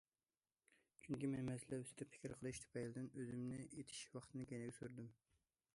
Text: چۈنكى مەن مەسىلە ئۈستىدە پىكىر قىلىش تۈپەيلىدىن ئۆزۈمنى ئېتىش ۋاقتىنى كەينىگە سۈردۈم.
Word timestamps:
چۈنكى 1.03 1.29
مەن 1.33 1.43
مەسىلە 1.49 1.79
ئۈستىدە 1.81 2.07
پىكىر 2.15 2.33
قىلىش 2.41 2.63
تۈپەيلىدىن 2.65 3.09
ئۆزۈمنى 3.13 3.61
ئېتىش 3.69 4.03
ۋاقتىنى 4.19 4.51
كەينىگە 4.53 4.77
سۈردۈم. 4.81 5.17